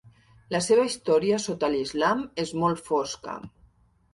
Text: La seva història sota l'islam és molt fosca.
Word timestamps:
La 0.53 0.61
seva 0.67 0.85
història 0.91 1.39
sota 1.45 1.69
l'islam 1.75 2.25
és 2.45 2.55
molt 2.63 2.83
fosca. 2.89 3.37